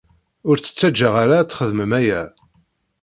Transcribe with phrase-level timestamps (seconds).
[0.49, 2.21] Ur tt-ttaǧǧaɣ ara ad texdem aya.